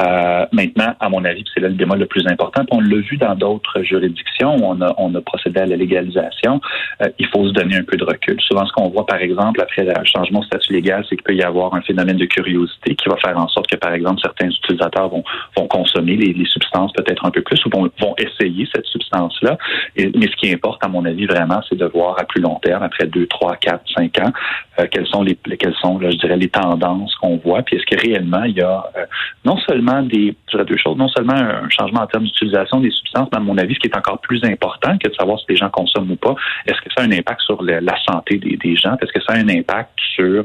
Euh, 0.00 0.46
maintenant, 0.52 0.94
à 1.00 1.08
mon 1.08 1.24
avis, 1.24 1.44
c'est 1.52 1.60
là 1.60 1.68
le 1.68 1.74
bémol 1.74 1.98
le 1.98 2.06
plus 2.06 2.26
important, 2.26 2.64
on 2.70 2.80
l'a 2.80 3.00
vu 3.00 3.16
dans 3.16 3.34
d'autres 3.34 3.82
juridictions 3.82 4.56
où 4.56 4.64
on 4.64 4.80
a, 4.80 4.94
on 4.96 5.14
a 5.14 5.20
procédé 5.20 5.60
à 5.60 5.66
la 5.66 5.76
légalisation, 5.76 6.60
euh, 7.02 7.08
il 7.18 7.26
faut 7.26 7.46
se 7.46 7.52
donner 7.52 7.76
un 7.76 7.82
peu 7.82 7.96
de 7.96 8.04
recul. 8.04 8.40
Souvent, 8.40 8.64
ce 8.64 8.72
qu'on 8.72 8.88
voit, 8.88 9.04
par 9.04 9.18
exemple, 9.18 9.60
après 9.60 9.84
le 9.84 9.92
changement 10.04 10.40
au 10.40 10.44
statut 10.44 10.72
légal, 10.72 11.04
c'est 11.08 11.16
qu'il 11.16 11.24
peut 11.24 11.34
y 11.34 11.42
avoir 11.42 11.74
un 11.74 11.82
phénomène 11.82 12.16
de 12.16 12.26
curiosité 12.26 12.94
qui 12.94 13.08
va 13.08 13.16
faire 13.16 13.36
en 13.36 13.48
sorte 13.48 13.66
que, 13.66 13.76
par 13.76 13.92
exemple, 13.92 14.20
certains 14.22 14.48
utilisateurs 14.48 15.08
vont, 15.08 15.24
vont 15.56 15.66
consommer 15.66 16.16
les, 16.16 16.32
les 16.32 16.46
substances 16.46 16.92
peut-être 16.92 17.24
un 17.26 17.30
peu 17.30 17.42
plus 17.42 17.62
ou 17.66 17.70
vont, 17.70 17.90
vont 18.00 18.14
essayer 18.16 18.68
cette 18.74 18.86
substance-là. 18.86 19.58
Mais 19.96 20.26
ce 20.26 20.36
qui 20.36 20.52
importe, 20.52 20.84
à 20.84 20.88
mon 20.88 21.04
avis, 21.04 21.26
vraiment, 21.26 21.60
c'est 21.68 21.76
de 21.76 21.86
voir 21.86 22.18
à 22.18 22.24
plus 22.24 22.40
long 22.40 22.58
terme, 22.62 22.82
après 22.82 23.06
deux, 23.06 23.26
trois, 23.26 23.56
quatre, 23.56 23.84
cinq 23.96 24.18
ans, 24.20 24.32
euh, 24.78 24.86
quelles 24.90 25.06
sont 25.06 25.22
les, 25.22 25.36
quelles 25.58 25.74
sont, 25.74 25.98
là, 25.98 26.10
je 26.10 26.16
dirais, 26.16 26.36
les 26.36 26.48
tendances 26.48 27.14
qu'on 27.16 27.36
voit, 27.36 27.62
puis 27.62 27.76
est-ce 27.76 27.86
que 27.86 28.00
réellement 28.00 28.44
il 28.44 28.56
y 28.56 28.60
a 28.60 28.84
euh, 28.96 29.06
non 29.44 29.56
seulement 29.68 30.02
des, 30.02 30.36
je 30.52 30.58
deux 30.58 30.76
choses, 30.76 30.96
non 30.96 31.08
seulement 31.08 31.34
un 31.34 31.68
changement 31.70 32.00
en 32.00 32.06
termes 32.06 32.24
d'utilisation 32.24 32.80
des 32.80 32.90
substances, 32.90 33.28
mais 33.32 33.38
à 33.38 33.40
mon 33.40 33.58
avis, 33.58 33.74
ce 33.74 33.80
qui 33.80 33.88
est 33.88 33.96
encore 33.96 34.20
plus 34.20 34.42
important 34.44 34.96
que 34.98 35.08
de 35.08 35.14
savoir 35.14 35.38
si 35.40 35.46
les 35.48 35.56
gens 35.56 35.70
consomment 35.70 36.12
ou 36.12 36.16
pas, 36.16 36.34
est-ce 36.66 36.80
que 36.80 36.90
ça 36.96 37.02
a 37.02 37.04
un 37.04 37.12
impact 37.12 37.40
sur 37.42 37.62
la 37.62 37.96
santé 38.08 38.38
des, 38.38 38.56
des 38.56 38.76
gens? 38.76 38.96
Est-ce 39.00 39.12
que 39.12 39.22
ça 39.22 39.34
a 39.34 39.36
un 39.36 39.48
impact 39.48 39.90
sur, 40.14 40.44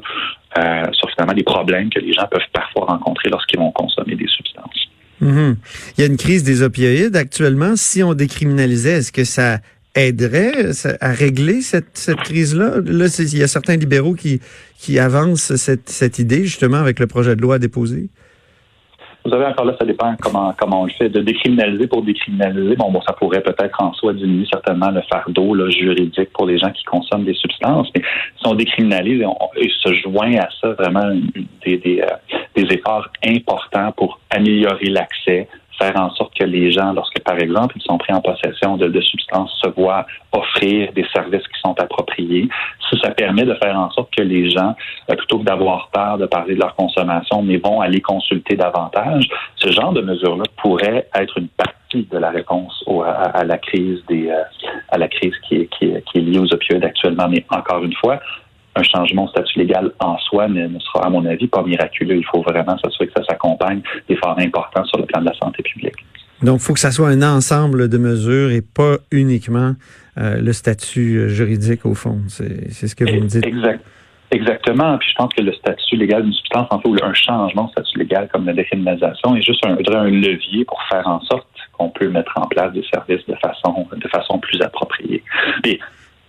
euh, 0.57 0.83
sur 0.91 1.09
finalement 1.11 1.33
les 1.33 1.43
problèmes 1.43 1.89
que 1.89 1.99
les 1.99 2.13
gens 2.13 2.27
peuvent 2.29 2.41
parfois 2.51 2.85
rencontrer 2.85 3.29
lorsqu'ils 3.29 3.59
vont 3.59 3.71
consommer 3.71 4.15
des 4.15 4.27
substances? 4.27 4.92
Mhm. 5.21 5.55
Il 5.97 6.01
y 6.01 6.03
a 6.03 6.07
une 6.07 6.17
crise 6.17 6.43
des 6.43 6.61
opioïdes 6.61 7.15
actuellement. 7.15 7.75
Si 7.75 8.03
on 8.03 8.13
décriminalisait, 8.13 8.93
est-ce 8.93 9.11
que 9.11 9.23
ça 9.23 9.61
aiderait 9.95 10.71
à 11.01 11.11
régler 11.11 11.61
cette, 11.61 12.15
crise-là? 12.23 12.81
Là, 12.85 13.07
il 13.19 13.37
y 13.37 13.43
a 13.43 13.47
certains 13.47 13.75
libéraux 13.75 14.15
qui, 14.15 14.99
avancent 14.99 15.55
cette 15.55 16.19
idée, 16.19 16.43
justement, 16.43 16.77
avec 16.77 16.99
le 16.99 17.07
projet 17.07 17.35
de 17.35 17.41
loi 17.41 17.59
déposé. 17.59 18.07
Vous 19.25 19.31
savez, 19.31 19.45
encore 19.45 19.65
là, 19.65 19.75
ça 19.79 19.85
dépend 19.85 20.15
comment 20.21 20.53
comment 20.57 20.81
on 20.81 20.85
le 20.85 20.91
fait. 20.91 21.09
De 21.09 21.21
décriminaliser 21.21 21.87
pour 21.87 22.03
décriminaliser, 22.03 22.75
bon, 22.75 22.91
bon 22.91 23.01
ça 23.01 23.13
pourrait 23.13 23.41
peut-être 23.41 23.81
en 23.81 23.93
soi 23.93 24.13
diminuer 24.13 24.45
certainement 24.51 24.91
le 24.91 25.01
fardeau 25.09 25.53
là, 25.53 25.69
juridique 25.69 26.31
pour 26.33 26.45
les 26.45 26.57
gens 26.57 26.71
qui 26.71 26.83
consomment 26.83 27.23
des 27.23 27.33
substances. 27.33 27.89
Mais 27.95 28.01
si 28.01 28.47
on 28.47 28.55
décriminalise 28.55 29.21
et, 29.21 29.25
on, 29.25 29.37
et 29.55 29.69
se 29.69 29.93
joint 29.93 30.35
à 30.35 30.49
ça 30.61 30.73
vraiment 30.73 31.09
des, 31.65 31.77
des, 31.77 32.01
euh, 32.01 32.35
des 32.55 32.73
efforts 32.73 33.07
importants 33.25 33.91
pour 33.93 34.19
améliorer 34.29 34.89
l'accès, 34.89 35.47
faire 35.79 35.99
en 35.99 36.09
sorte 36.11 36.33
que 36.37 36.45
les 36.45 36.71
gens, 36.71 36.93
lorsque 36.93 37.19
par 37.21 37.37
exemple 37.37 37.75
ils 37.77 37.81
sont 37.81 37.97
pris 37.97 38.13
en 38.13 38.21
possession 38.21 38.77
de, 38.77 39.01
substances, 39.01 39.51
se 39.63 39.69
voient 39.69 40.05
offrir 40.31 40.91
des 40.93 41.05
services 41.13 41.47
qui 41.47 41.59
sont 41.63 41.75
appropriés. 41.79 42.47
Si 42.89 42.99
ça 42.99 43.11
permet 43.11 43.43
de 43.43 43.53
faire 43.55 43.77
en 43.77 43.89
sorte 43.91 44.13
que 44.15 44.23
les 44.23 44.49
gens, 44.49 44.75
euh, 45.09 45.15
plutôt 45.15 45.39
que 45.39 45.43
d'avoir 45.43 45.89
peur 45.89 46.17
de 46.17 46.25
parler 46.25 46.55
de 46.55 46.59
leur 46.59 46.75
consommation, 46.75 47.41
mais 47.41 47.57
vont 47.57 47.81
aller 47.81 48.01
consulter 48.01 48.55
davantage, 48.55 49.27
ce 49.55 49.71
genre 49.71 49.93
de 49.93 50.01
mesures-là 50.01 50.43
pourrait 50.57 51.07
être 51.15 51.37
une 51.37 51.49
partie 51.49 52.07
de 52.11 52.17
la 52.17 52.31
réponse 52.31 52.83
à, 53.05 53.43
la 53.43 53.57
crise 53.57 54.03
des 54.07 54.29
euh, 54.29 54.41
à 54.89 54.97
la 54.97 55.07
crise 55.07 55.33
qui 55.47 55.55
est, 55.55 55.67
qui, 55.67 55.93
qui 56.11 56.17
est 56.17 56.21
liée 56.21 56.39
aux 56.39 56.53
opioïdes 56.53 56.85
actuellement. 56.85 57.27
Mais 57.29 57.45
encore 57.49 57.83
une 57.83 57.93
fois, 57.93 58.19
un 58.75 58.83
changement 58.83 59.25
au 59.25 59.27
statut 59.27 59.59
légal 59.59 59.91
en 59.99 60.17
soi 60.17 60.47
ne, 60.47 60.67
ne 60.67 60.79
sera, 60.79 61.05
à 61.05 61.09
mon 61.09 61.25
avis, 61.25 61.47
pas 61.47 61.63
miraculeux. 61.63 62.17
Il 62.17 62.25
faut 62.25 62.41
vraiment 62.41 62.77
s'assurer 62.79 63.07
que 63.07 63.13
ça 63.15 63.23
s'accompagne 63.25 63.81
d'efforts 64.07 64.37
importants 64.39 64.85
sur 64.85 64.97
le 64.99 65.05
plan 65.05 65.21
de 65.21 65.25
la 65.25 65.33
santé 65.35 65.63
publique. 65.63 66.05
Donc, 66.41 66.59
il 66.59 66.63
faut 66.63 66.73
que 66.73 66.79
ça 66.79 66.91
soit 66.91 67.09
un 67.09 67.21
ensemble 67.21 67.87
de 67.87 67.97
mesures 67.97 68.51
et 68.51 68.61
pas 68.61 68.97
uniquement 69.11 69.73
euh, 70.17 70.41
le 70.41 70.53
statut 70.53 71.29
juridique 71.29 71.85
au 71.85 71.93
fond. 71.93 72.21
C'est 72.27 72.87
ce 72.87 72.95
que 72.95 73.05
vous 73.05 73.21
me 73.21 73.27
dites. 73.27 73.45
Exact. 73.45 73.83
Exactement. 74.33 74.97
Puis 74.97 75.09
je 75.11 75.15
pense 75.15 75.33
que 75.33 75.43
le 75.43 75.53
statut 75.53 75.95
légal 75.95 76.23
d'une 76.23 76.33
substance, 76.33 76.67
en 76.71 76.79
fait, 76.79 76.89
un 77.03 77.13
changement 77.13 77.65
de 77.65 77.71
statut 77.71 77.99
légal 77.99 78.27
comme 78.33 78.45
la 78.45 78.53
décriminalisation 78.53 79.35
est 79.35 79.43
juste 79.43 79.63
un, 79.65 79.77
un 79.93 80.09
levier 80.09 80.65
pour 80.65 80.81
faire 80.89 81.07
en 81.07 81.21
sorte 81.21 81.47
qu'on 81.73 81.89
peut 81.89 82.09
mettre 82.09 82.33
en 82.35 82.47
place 82.47 82.73
des 82.73 82.83
services 82.91 83.25
de 83.27 83.35
façon 83.35 83.87
de 83.95 84.07
façon 84.07 84.39
plus 84.39 84.59
appropriée. 84.61 85.23
Puis 85.61 85.79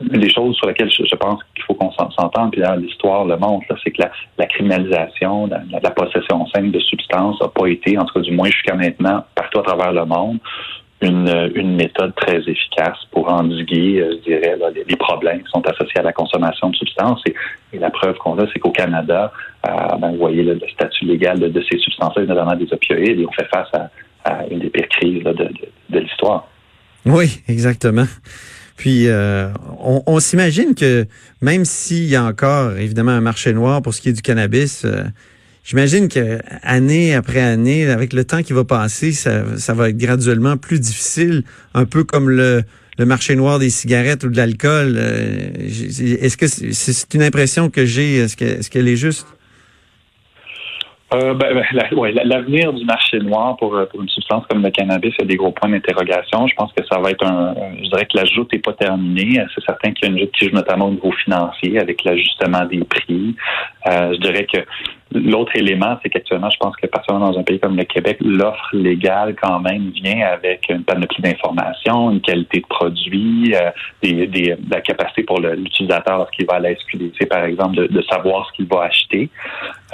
les 0.01 0.31
choses 0.31 0.57
sur 0.57 0.67
lesquelles 0.67 0.91
je, 0.91 1.17
pense 1.17 1.41
qu'il 1.55 1.65
faut 1.65 1.75
qu'on 1.75 1.93
s'entende, 1.93 2.51
puis 2.53 2.63
l'histoire 2.79 3.25
le 3.25 3.37
montre, 3.37 3.67
c'est 3.83 3.91
que 3.91 4.03
la, 4.39 4.47
criminalisation, 4.47 5.47
la, 5.47 5.63
la, 5.83 5.91
possession 5.91 6.47
simple 6.47 6.73
de 6.73 6.81
substances 6.81 7.41
n'a 7.41 7.49
pas 7.49 7.67
été, 7.67 7.97
en 7.97 8.05
tout 8.05 8.15
cas 8.15 8.21
du 8.21 8.33
moins 8.33 8.49
jusqu'à 8.49 8.75
maintenant, 8.75 9.25
partout 9.35 9.61
à 9.61 9.63
travers 9.63 9.93
le 9.93 10.05
monde, 10.05 10.39
une, 11.05 11.77
méthode 11.77 12.15
très 12.15 12.39
efficace 12.39 12.99
pour 13.11 13.31
endiguer, 13.31 14.01
euh, 14.01 14.17
je 14.19 14.31
dirais, 14.31 14.57
les, 14.89 14.97
problèmes 14.97 15.43
qui 15.43 15.51
sont 15.51 15.67
associés 15.67 16.01
à 16.01 16.03
la 16.03 16.13
consommation 16.13 16.71
de 16.71 16.77
substances. 16.77 17.23
Et, 17.27 17.79
la 17.79 17.91
preuve 17.91 18.17
qu'on 18.19 18.39
a, 18.39 18.47
c'est 18.53 18.61
qu'au 18.61 18.71
Canada, 18.71 19.33
euh, 19.67 19.97
ben, 19.99 20.13
vous 20.13 20.19
voyez 20.19 20.45
le 20.45 20.59
statut 20.73 21.05
légal 21.07 21.41
de, 21.41 21.65
ces 21.71 21.79
substances-là, 21.79 22.25
notamment 22.25 22.55
des 22.55 22.73
opioïdes, 22.73 23.19
et 23.21 23.27
on 23.27 23.33
fait 23.33 23.49
face 23.53 23.69
à, 24.25 24.47
une 24.51 24.61
des 24.61 24.71
pires 24.71 24.89
crises 24.89 25.23
de, 25.25 25.49
de 25.91 25.99
l'histoire. 25.99 26.47
Oui, 27.05 27.43
exactement. 27.49 28.07
Puis 28.77 29.07
euh, 29.07 29.51
on, 29.79 30.19
s'imagine 30.19 30.75
que 30.75 31.07
même 31.41 31.65
s'il 31.65 32.05
y 32.07 32.17
a 32.17 32.25
encore 32.25 32.77
évidemment 32.77 33.13
un 33.13 33.21
marché 33.21 33.53
noir 33.53 33.83
pour 33.83 33.95
ce 33.95 34.01
qui 34.01 34.09
est 34.09 34.13
du 34.13 34.23
cannabis, 34.23 34.83
euh, 34.85 35.05
j'imagine 35.63 36.09
que 36.09 36.39
année 36.63 37.15
après 37.15 37.41
année, 37.41 37.87
avec 37.87 38.13
le 38.13 38.25
temps 38.25 38.43
qui 38.43 38.53
va 38.53 38.65
passer, 38.65 39.13
ça, 39.13 39.45
va 39.75 39.91
être 39.91 39.97
graduellement 39.97 40.57
plus 40.57 40.81
difficile, 40.81 41.45
un 41.73 41.85
peu 41.85 42.03
comme 42.03 42.29
le, 42.29 42.65
le 42.99 43.07
marché 43.07 43.37
noir 43.37 43.61
des 43.61 43.71
cigarettes 43.71 44.25
ou 44.25 44.29
de 44.29 44.37
l'alcool. 44.37 44.97
Euh, 44.97 45.51
est-ce 45.61 46.37
que 46.37 46.47
c'est 46.49 47.15
une 47.15 47.23
impression 47.23 47.71
que 47.71 47.87
j'ai 47.87 48.17
est-ce 48.17 48.71
qu'elle 48.71 48.89
est 48.89 48.97
juste? 48.97 49.27
Euh, 51.13 51.35
ben, 51.35 51.55
ben 51.55 52.15
l'avenir 52.25 52.73
du 52.73 52.85
marché 52.85 53.19
noir 53.19 53.57
pour, 53.57 53.77
euh, 53.77 53.87
une 54.01 54.09
substance 54.09 54.45
comme 54.49 54.63
le 54.63 54.71
cannabis, 54.71 55.15
a 55.21 55.25
des 55.25 55.37
gros 55.37 55.53
points 55.53 55.69
d'interrogation. 55.69 56.47
Je 56.47 56.55
pense 56.55 56.73
que 56.73 56.85
ça 56.91 56.99
va 56.99 57.11
être 57.11 57.25
un. 57.25 57.55
Je 57.77 57.89
dirais 57.89 58.07
que 58.07 58.17
la 58.17 58.25
joute 58.25 58.53
n'est 58.53 58.59
pas 58.59 58.73
terminée. 58.73 59.45
C'est 59.55 59.65
certain 59.65 59.93
qu'il 59.93 60.09
y 60.09 60.11
a 60.11 60.15
une 60.15 60.21
joute 60.21 60.33
qui 60.33 60.47
joue 60.47 60.55
notamment 60.55 60.87
au 60.87 60.91
niveau 60.91 61.13
financier 61.13 61.79
avec 61.79 62.03
l'ajustement 62.05 62.65
des 62.65 62.83
prix. 62.85 63.37
Euh, 63.87 64.15
je 64.15 64.19
dirais 64.19 64.47
que 64.53 64.59
L'autre 65.15 65.53
élément, 65.55 65.99
c'est 66.03 66.09
qu'actuellement, 66.09 66.51
je 66.51 66.57
pense 66.59 66.75
que 66.77 66.87
particulièrement 66.87 67.31
dans 67.31 67.39
un 67.39 67.43
pays 67.43 67.61
comme 67.61 67.77
le 67.77 67.85
Québec, 67.85 68.19
l'offre 68.21 68.69
légale 68.73 69.35
quand 69.41 69.61
même 69.61 69.91
vient 69.91 70.27
avec 70.27 70.69
une 70.69 70.83
panoplie 70.83 71.23
d'informations, 71.23 72.11
une 72.11 72.21
qualité 72.21 72.61
de 72.61 72.67
produit, 72.67 73.55
euh, 73.55 73.71
des, 74.03 74.57
la 74.71 74.81
capacité 74.81 75.23
pour 75.23 75.41
l'utilisateur 75.41 76.19
lorsqu'il 76.19 76.47
va 76.47 76.55
à 76.55 76.59
la 76.59 76.75
SQDC, 76.75 77.29
par 77.29 77.45
exemple, 77.45 77.89
de, 77.89 78.03
savoir 78.03 78.49
ce 78.49 78.57
qu'il 78.57 78.67
va 78.67 78.83
acheter. 78.83 79.31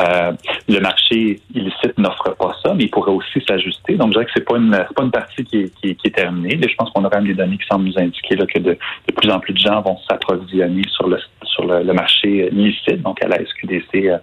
Euh, 0.00 0.32
le 0.68 0.80
marché 0.80 1.40
illicite 1.54 1.98
n'offre 1.98 2.34
pas 2.38 2.52
ça, 2.62 2.74
mais 2.74 2.84
il 2.84 2.90
pourrait 2.90 3.12
aussi 3.12 3.42
s'ajuster. 3.46 3.94
Donc, 3.96 4.08
je 4.08 4.12
dirais 4.12 4.24
que 4.24 4.30
c'est 4.34 4.48
pas 4.48 4.56
une 4.56 4.70
pas 4.70 5.02
une 5.02 5.10
partie 5.10 5.44
qui 5.44 5.58
est, 5.58 5.74
qui, 5.80 5.96
est 6.04 6.14
terminée. 6.14 6.58
je 6.60 6.74
pense 6.76 6.90
qu'on 6.90 7.04
a 7.04 7.10
quand 7.10 7.18
même 7.18 7.28
des 7.28 7.34
données 7.34 7.58
qui 7.58 7.66
semblent 7.66 7.84
nous 7.84 7.98
indiquer 7.98 8.36
là, 8.36 8.46
que 8.46 8.58
de, 8.58 8.70
de 8.72 9.14
plus 9.14 9.30
en 9.30 9.38
plus 9.38 9.52
de 9.52 9.58
gens 9.58 9.80
vont 9.82 9.98
s'approvisionner 10.08 10.82
sur 10.88 11.08
le 11.08 11.18
sur 11.60 11.66
le, 11.66 11.92
marché 11.92 12.48
illicite, 12.52 13.02
donc 13.02 13.22
à 13.22 13.28
la 13.28 13.38
SQDC 13.44 13.94
euh, 13.94 14.18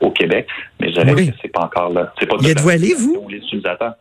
au 0.00 0.10
Québec. 0.10 0.46
Mais 0.80 0.88
je 0.88 1.00
dirais 1.00 1.26
que 1.26 1.32
c'est 1.42 1.52
pas 1.52 1.64
encore 1.64 1.90
là. 1.90 2.12
C'est 2.18 2.26
pas 2.26 2.36
y 2.40 2.50
êtes-vous 2.50 2.70
allé, 2.70 2.94
vous? 2.94 3.26
Les 3.28 3.38
utilisateurs. 3.38 3.94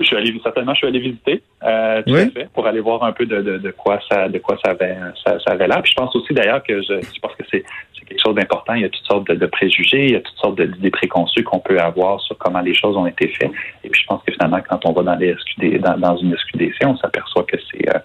Je 0.00 0.06
suis 0.06 0.16
allé 0.16 0.34
certainement, 0.42 0.72
je 0.72 0.78
suis 0.78 0.86
allé 0.86 1.00
visiter, 1.00 1.42
euh, 1.62 2.02
tout 2.06 2.14
à 2.14 2.26
fait, 2.30 2.48
pour 2.54 2.66
aller 2.66 2.80
voir 2.80 3.04
un 3.04 3.12
peu 3.12 3.26
de, 3.26 3.42
de, 3.42 3.58
de, 3.58 3.70
quoi 3.72 4.00
ça, 4.10 4.26
de 4.26 4.38
quoi 4.38 4.56
ça 4.64 4.70
avait, 4.70 4.96
ça, 5.22 5.38
ça 5.40 5.52
avait 5.52 5.68
l'air. 5.68 5.82
Puis 5.82 5.92
je 5.94 6.02
pense 6.02 6.16
aussi 6.16 6.32
d'ailleurs 6.32 6.62
que 6.62 6.80
je, 6.80 6.94
je 6.94 7.20
pense 7.20 7.34
que 7.34 7.44
c'est, 7.50 7.62
c'est 7.92 8.06
quelque 8.06 8.22
chose 8.24 8.34
d'important. 8.34 8.72
Il 8.72 8.82
y 8.82 8.84
a 8.86 8.88
toutes 8.88 9.04
sortes 9.04 9.28
de, 9.28 9.34
de 9.34 9.46
préjugés, 9.46 10.06
il 10.06 10.12
y 10.12 10.16
a 10.16 10.20
toutes 10.20 10.38
sortes 10.38 10.58
d'idées 10.58 10.90
préconçues 10.90 11.44
qu'on 11.44 11.58
peut 11.58 11.78
avoir 11.78 12.22
sur 12.22 12.38
comment 12.38 12.60
les 12.60 12.74
choses 12.74 12.96
ont 12.96 13.06
été 13.06 13.28
faites. 13.28 13.50
Et 13.84 13.90
puis 13.90 14.00
je 14.00 14.06
pense 14.06 14.22
que 14.26 14.32
finalement, 14.32 14.60
quand 14.66 14.80
on 14.86 14.92
va 14.92 15.02
dans 15.02 15.16
les 15.16 15.34
SQD, 15.34 15.80
dans, 15.80 15.98
dans 15.98 16.16
une 16.16 16.34
SQDC, 16.38 16.86
on 16.86 16.96
s'aperçoit 16.96 17.44
que 17.44 17.58
c'est, 17.70 17.94
euh, 17.94 17.98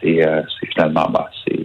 c'est, 0.00 0.24
euh, 0.24 0.42
c'est 0.60 0.68
finalement, 0.68 1.08
bah, 1.10 1.28
c'est, 1.44 1.58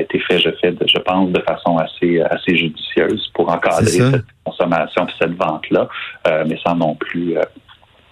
ça, 0.00 0.06
ça, 0.06 0.06
a 0.06 0.18
été 0.18 0.18
fait, 0.20 0.38
je 0.38 0.50
fais, 0.60 0.74
je 0.86 0.98
pense, 0.98 1.30
de 1.30 1.40
façon 1.42 1.76
assez, 1.78 2.20
assez 2.20 2.56
judicieuse 2.56 3.30
pour 3.34 3.50
encadrer 3.50 3.86
cette 3.86 4.24
consommation 4.44 5.06
et 5.06 5.12
cette 5.20 5.36
vente 5.36 5.68
là, 5.70 5.88
euh, 6.28 6.44
mais 6.48 6.58
sans 6.64 6.76
non 6.76 6.94
plus 6.94 7.36
euh, 7.36 7.42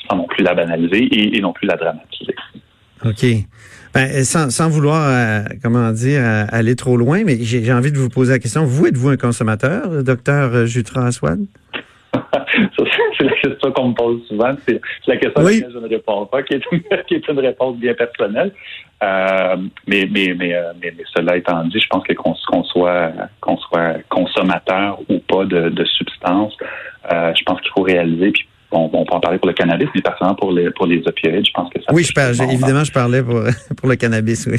sans 0.09 0.17
non 0.17 0.27
plus 0.27 0.43
la 0.43 0.55
banaliser 0.55 1.37
et, 1.37 1.41
non 1.41 1.53
plus 1.53 1.67
la 1.67 1.77
dramatiser. 1.77 2.35
OK. 3.05 3.27
Ben, 3.95 4.25
sans, 4.25 4.51
sans 4.51 4.69
vouloir, 4.69 5.09
euh, 5.09 5.43
comment 5.63 5.93
dire, 5.93 6.21
euh, 6.23 6.45
aller 6.51 6.77
trop 6.77 6.97
loin, 6.97 7.25
mais 7.25 7.39
j'ai 7.41 7.73
envie 7.73 7.93
de 7.93 7.99
vous 7.99 8.09
poser 8.09 8.33
la 8.33 8.39
question. 8.39 8.65
Vous, 8.65 8.87
êtes-vous 8.87 9.11
un 9.11 9.17
consommateur, 9.17 10.03
docteur 10.03 10.67
Jutra 10.67 11.07
Aswad? 11.07 11.41
c'est 13.19 13.25
la 13.25 13.33
question 13.33 13.73
qu'on 13.73 13.89
me 13.89 13.95
pose 13.95 14.27
souvent. 14.27 14.55
C'est 14.67 14.81
la 15.07 15.17
question 15.17 15.41
à 15.41 15.45
laquelle 15.45 15.71
je 15.73 15.79
ne 15.79 15.89
réponds 15.89 16.27
pas, 16.27 16.43
qui 16.45 16.55
est, 16.55 17.29
une, 17.29 17.39
réponse 17.41 17.77
bien 17.77 17.95
personnelle. 17.95 18.53
Euh, 19.03 19.57
mais, 19.87 20.09
mais, 20.11 20.35
mais, 20.37 20.55
mais, 20.81 20.95
cela 21.17 21.37
étant 21.37 21.65
dit, 21.65 21.79
je 21.79 21.87
pense 21.89 22.05
que 22.05 22.15
qu'on 22.15 22.35
soit, 22.65 23.13
qu'on 23.41 23.57
soit 23.57 23.97
consommateur 24.09 24.99
ou 25.09 25.19
pas 25.19 25.45
de, 25.45 25.69
de 25.69 25.85
substances, 25.85 26.57
je 27.11 27.43
pense 27.45 27.61
qu'il 27.61 27.71
faut 27.71 27.83
réaliser, 27.83 28.31
puis 28.31 28.49
on, 28.71 28.91
on, 28.93 29.05
peut 29.05 29.15
en 29.15 29.21
parler 29.21 29.39
pour 29.39 29.49
le 29.49 29.55
cannabis, 29.55 29.89
mais 29.95 30.03
personnellement 30.03 30.37
pour 30.37 30.53
les 30.53 30.71
pour 30.71 30.87
les 30.87 31.03
opioïdes, 31.07 31.47
je 31.47 31.53
pense 31.53 31.71
que 31.73 31.81
ça. 31.81 31.93
Oui, 31.93 32.05
je 32.05 32.13
parle, 32.13 32.35
évidemment, 32.51 32.85
je 32.85 32.93
parlais 32.93 33.23
pour 33.23 33.41
pour 33.77 33.89
le 33.89 33.97
cannabis, 33.97 34.47
oui. 34.47 34.59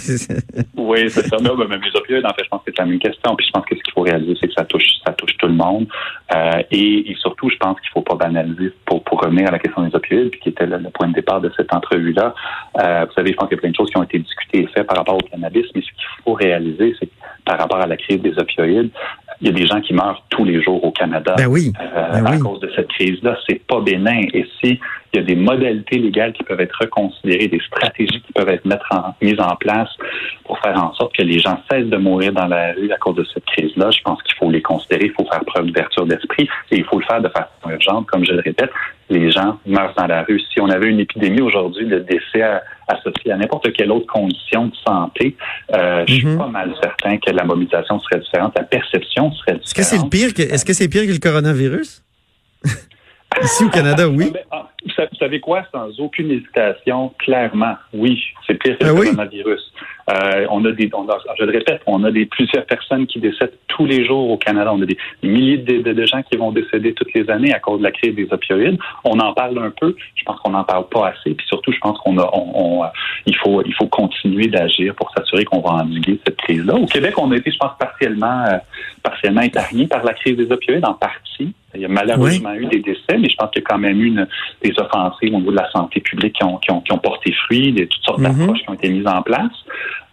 oui, 0.78 1.10
c'est 1.10 1.28
ça. 1.28 1.38
Mais, 1.42 1.50
mais, 1.68 1.78
les 1.78 1.96
opioïdes, 1.96 2.26
en 2.26 2.34
fait, 2.34 2.44
je 2.44 2.50
pense 2.50 2.62
que 2.64 2.72
c'est 2.76 2.80
la 2.80 2.86
même 2.86 3.00
question. 3.00 3.36
Puis 3.36 3.46
je 3.46 3.52
pense 3.52 3.66
que 3.66 3.76
ce 3.76 3.84
qu'il 3.84 3.94
faut 3.94 4.02
réaliser, 4.02 4.36
c'est 4.40 4.48
que 4.48 4.54
ça 4.54 4.66
touche 4.66 4.88
ça 5.06 5.14
touche 5.14 5.38
tout 5.38 5.48
le 5.48 5.54
monde. 5.54 5.88
Euh, 6.36 6.62
et, 6.72 7.12
et, 7.12 7.16
surtout, 7.16 7.50
je 7.50 7.58
pense 7.58 7.80
qu'il 7.80 7.90
faut 7.92 8.02
pas 8.02 8.16
banaliser 8.16 8.74
pour 8.86 9.04
pour 9.04 9.22
revenir 9.22 9.48
à 9.48 9.52
la 9.52 9.60
question 9.60 9.84
des 9.84 9.96
opioïdes, 9.96 10.32
puis 10.32 10.40
qui 10.40 10.50
était 10.50 10.66
le, 10.66 10.80
point 10.90 11.08
de 11.08 11.14
départ 11.14 11.42
de 11.42 11.52
cette 11.56 11.74
entrevue-là. 11.74 12.34
Euh, 12.80 13.06
vous 13.06 13.14
savez, 13.14 13.32
je 13.32 13.36
pense 13.36 13.48
qu'il 13.48 13.58
y 13.58 13.60
a 13.60 13.62
plein 13.62 13.72
de 13.72 13.76
choses 13.76 13.90
qui 13.90 13.98
ont 13.98 14.04
été 14.04 14.20
discutées 14.20 14.64
et 14.64 14.68
faites 14.68 14.88
par 14.88 14.98
rapport 14.98 15.16
au 15.16 15.30
cannabis, 15.30 15.66
mais 15.76 15.82
ce 15.82 15.88
qu'il 15.88 16.24
faut 16.24 16.34
réaliser, 16.34 16.96
c'est 17.00 17.06
que 17.06 17.14
par 17.46 17.58
rapport 17.58 17.80
à 17.80 17.88
la 17.88 17.98
crise 17.98 18.22
des 18.22 18.38
opioïdes, 18.38 18.92
il 19.42 19.48
y 19.48 19.50
a 19.50 19.54
des 19.54 19.66
gens 19.66 19.80
qui 19.82 19.94
meurent 19.94 20.24
tous 20.30 20.44
les 20.44 20.62
jours 20.62 20.84
au 20.84 20.92
Canada 20.92 21.36
ben 21.38 21.48
oui. 21.48 21.74
Euh, 21.80 22.22
ben 22.22 22.26
à 22.26 22.38
cause 22.38 22.60
de 22.60 22.70
cette 22.76 22.90
crise-là. 22.90 23.38
C'est 23.48 23.62
pas 23.66 23.80
bénin. 23.80 24.22
Et 24.34 24.46
si 24.60 24.80
il 25.14 25.20
y 25.20 25.24
a 25.24 25.26
des 25.26 25.36
modalités 25.36 25.98
légales 25.98 26.34
qui 26.34 26.44
peuvent 26.44 26.60
être 26.62 26.78
reconsidérées, 26.80 27.48
des 27.48 27.60
stratégies 27.60 28.22
qui 28.22 28.34
peuvent 28.34 28.50
être 28.50 28.66
mises 29.22 29.40
en 29.40 29.56
place 29.56 29.90
pour 30.46 30.60
faire 30.60 30.82
en 30.84 30.94
sorte 30.94 31.16
que 31.16 31.24
les 31.24 31.40
gens 31.40 31.60
cessent 31.70 31.88
de 31.88 31.98
mourir 31.98 32.32
dans 32.34 32.48
la 32.48 32.74
rue 32.74 32.92
à 32.92 32.98
cause 32.98 33.16
de 33.16 33.26
cette 33.34 33.46
crise-là. 33.46 33.90
Je 33.92 34.02
pense 34.04 34.22
qu'il 34.24 34.36
faut 34.36 34.52
les 34.52 34.62
considérer, 34.62 35.06
il 35.06 35.14
faut 35.14 35.26
faire 35.26 35.44
preuve 35.46 35.66
d'ouverture 35.68 36.06
d'esprit 36.06 36.48
et 36.72 36.78
il 36.78 36.84
faut 36.86 37.00
le 37.00 37.06
faire 37.06 37.22
de 37.22 37.30
façon 37.30 37.70
urgente. 37.70 38.06
Comme 38.08 38.24
je 38.24 38.34
le 38.34 38.42
répète, 38.42 38.72
les 39.10 39.32
gens 39.32 39.60
meurent 39.66 39.94
dans 39.98 40.08
la 40.08 40.24
rue. 40.24 40.40
Si 40.54 40.62
on 40.62 40.70
avait 40.70 40.90
une 40.90 41.00
épidémie 41.00 41.42
aujourd'hui 41.42 41.88
de 41.88 42.00
décès 42.00 42.44
associés 42.88 43.32
à 43.32 43.38
n'importe 43.38 43.72
quelle 43.74 43.92
autre 43.92 44.08
condition 44.08 44.68
de 44.68 44.76
santé, 44.88 45.36
euh, 45.74 46.04
je 46.08 46.14
suis 46.14 46.26
mhm. 46.26 46.38
pas 46.38 46.48
mal 46.48 46.74
certain 46.82 47.18
que 47.18 47.32
la 47.32 47.44
mobilisation 47.44 48.00
serait 48.00 48.20
différente, 48.20 48.54
la 48.56 48.64
perception 48.64 49.32
serait 49.32 49.54
différente. 49.54 49.66
Est-ce 49.66 49.76
que 49.76 49.84
c'est 49.84 49.98
le 49.98 50.10
pire 50.10 50.34
que, 50.34 50.42
est-ce 50.42 50.66
que 50.66 50.74
c'est 50.74 50.88
pire 50.88 51.06
que 51.06 51.12
le 51.12 51.20
coronavirus? 51.20 52.04
Ici 53.44 53.64
au 53.64 53.70
Canada, 53.70 54.08
oui. 54.10 54.34
Vous 54.98 55.18
savez 55.18 55.40
quoi, 55.40 55.64
sans 55.72 56.00
aucune 56.00 56.32
hésitation, 56.32 57.14
clairement, 57.20 57.76
oui, 57.94 58.22
c'est 58.46 58.56
pire 58.56 58.78
que 58.78 58.86
le 58.86 58.92
ah 58.92 58.94
coronavirus. 58.94 59.74
Euh, 60.10 60.48
on 60.50 60.66
a 60.66 60.72
des, 60.72 60.90
je 61.38 61.44
le 61.44 61.52
répète, 61.52 61.82
on 61.86 62.04
a 62.04 62.12
des 62.12 62.26
plusieurs 62.26 62.66
personnes 62.66 63.06
qui 63.06 63.20
décèdent 63.20 63.54
tous 63.68 63.86
les 63.86 64.06
jours 64.06 64.30
au 64.30 64.38
Canada. 64.38 64.72
On 64.74 64.82
a 64.82 64.86
des, 64.86 64.98
milliers 65.22 65.58
de, 65.58 66.06
gens 66.06 66.24
qui 66.24 66.38
vont 66.38 66.52
décéder 66.52 66.94
toutes 66.94 67.14
les 67.14 67.30
années 67.30 67.54
à 67.54 67.60
cause 67.60 67.80
de 67.80 67.84
la 67.84 67.92
crise 67.92 68.16
des 68.16 68.28
opioïdes. 68.32 68.80
On 69.04 69.20
en 69.20 69.34
parle 69.34 69.60
un 69.60 69.72
peu. 69.80 69.96
Je 70.16 70.24
pense 70.24 70.40
qu'on 70.40 70.52
n'en 70.52 70.64
parle 70.64 70.88
pas 70.90 71.10
assez. 71.10 71.36
Puis 71.36 71.46
surtout, 71.48 71.72
je 71.72 71.80
pense 71.80 71.98
qu'on 72.00 72.18
a, 72.18 72.30
on, 72.34 72.84
il 73.26 73.36
faut, 73.36 73.62
il 73.64 73.74
faut 73.76 73.88
continuer 73.88 74.48
d'agir 74.48 74.96
pour 74.96 75.12
s'assurer 75.16 75.46
qu'on 75.46 75.62
va 75.62 75.84
endiguer 75.84 76.20
cette 76.26 76.38
crise-là. 76.38 76.76
Au 76.76 76.86
Québec, 76.86 77.14
on 77.18 77.32
a 77.32 77.38
été, 77.38 77.52
je 77.52 77.58
pense, 77.58 77.78
partiellement, 77.78 78.46
euh, 78.46 78.58
partiellement 79.04 79.42
épargné 79.42 79.88
par 79.88 80.04
la 80.04 80.14
crise 80.14 80.38
des 80.38 80.52
opioïdes 80.52 80.86
en 80.86 80.94
partie. 80.94 81.54
Il 81.76 81.82
y 81.82 81.86
a 81.86 81.88
malheureusement 81.88 82.54
eu 82.56 82.66
des 82.66 82.80
décès, 82.80 83.18
mais 83.20 83.30
je 83.30 83.36
pense 83.36 83.52
qu'il 83.52 83.62
y 83.62 83.66
a 83.66 83.68
quand 83.68 83.78
même 83.78 84.02
eu 84.02 84.10
des 84.64 84.79
offensives 84.80 85.34
au 85.34 85.40
niveau 85.40 85.52
de 85.52 85.58
la 85.58 85.70
santé 85.72 86.00
publique 86.00 86.34
qui 86.34 86.44
ont, 86.44 86.58
qui 86.58 86.72
ont, 86.72 86.98
porté 86.98 87.34
fruit, 87.46 87.72
des, 87.74 87.88
toutes 87.88 88.04
sortes 88.04 88.20
mm-hmm. 88.20 88.38
d'approches 88.38 88.60
qui 88.62 88.70
ont 88.70 88.74
été 88.74 88.90
mises 88.90 89.08
en 89.08 89.22
place. 89.22 89.52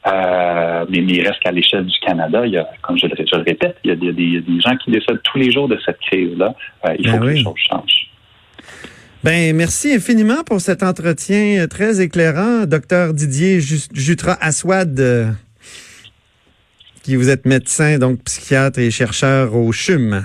Euh, 0.06 0.84
mais, 0.88 0.98
il 0.98 1.26
reste 1.26 1.40
qu'à 1.40 1.50
l'échelle 1.50 1.84
du 1.84 1.98
Canada, 2.00 2.46
il 2.46 2.52
y 2.52 2.58
a, 2.58 2.68
comme 2.82 2.96
je 2.96 3.06
le, 3.06 3.42
répète, 3.42 3.76
il 3.82 3.90
y, 3.90 3.92
a 3.92 3.96
des, 3.96 4.12
des, 4.12 4.60
gens 4.60 4.76
qui 4.76 4.90
décèdent 4.90 5.22
tous 5.24 5.38
les 5.38 5.50
jours 5.50 5.68
de 5.68 5.78
cette 5.84 5.98
crise-là. 5.98 6.54
Euh, 6.86 6.94
il 6.98 7.08
faut 7.08 7.18
ben 7.18 7.24
que 7.24 7.30
les 7.30 7.42
choses 7.42 7.54
changent. 7.68 8.10
Ben, 9.24 9.56
merci 9.56 9.92
infiniment 9.92 10.44
pour 10.44 10.60
cet 10.60 10.84
entretien 10.84 11.66
très 11.66 12.00
éclairant, 12.00 12.66
docteur 12.66 13.12
Didier 13.12 13.58
Jutra 13.60 14.36
Aswad, 14.40 15.00
euh, 15.00 15.26
qui 17.02 17.16
vous 17.16 17.28
êtes 17.28 17.44
médecin, 17.44 17.98
donc 17.98 18.22
psychiatre 18.22 18.78
et 18.78 18.92
chercheur 18.92 19.56
au 19.56 19.72
CHUM. 19.72 20.24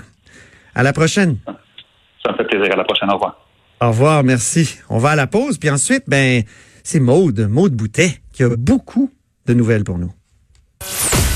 À 0.75 0.83
la 0.83 0.93
prochaine. 0.93 1.37
Ça 2.23 2.31
me 2.31 2.37
fait 2.37 2.45
plaisir. 2.45 2.71
À 2.71 2.77
la 2.77 2.83
prochaine. 2.83 3.09
Au 3.09 3.15
revoir. 3.15 3.39
Au 3.81 3.87
revoir, 3.87 4.23
merci. 4.23 4.77
On 4.89 4.99
va 4.99 5.09
à 5.09 5.15
la 5.15 5.25
pause, 5.25 5.57
puis 5.57 5.71
ensuite, 5.71 6.03
ben, 6.07 6.43
c'est 6.83 6.99
Maude, 6.99 7.47
Maude 7.49 7.73
Boutet, 7.73 8.21
qui 8.31 8.43
a 8.43 8.55
beaucoup 8.55 9.09
de 9.47 9.55
nouvelles 9.55 9.83
pour 9.83 9.97
nous. 9.97 10.13